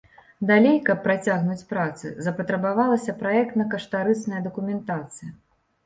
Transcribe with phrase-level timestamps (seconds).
[0.51, 5.31] Далей, каб працягнуць працы, запатрабавалася праектна-каштарысная дакументацыя.